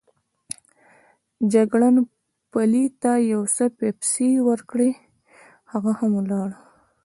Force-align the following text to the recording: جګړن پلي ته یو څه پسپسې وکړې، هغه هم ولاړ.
جګړن 1.53 1.95
پلي 2.51 2.85
ته 3.01 3.11
یو 3.31 3.41
څه 3.55 3.65
پسپسې 3.77 4.29
وکړې، 4.47 4.89
هغه 5.71 5.91
هم 5.99 6.11
ولاړ. 6.19 6.49